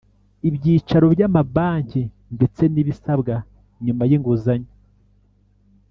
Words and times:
Ibyicaro 0.47 1.05
By 1.13 1.21
amabanki 1.27 2.01
ndetse 2.35 2.61
n 2.67 2.75
ibisabwa 2.81 3.35
nyuma 3.85 4.03
y’inguzanyo 4.09 4.71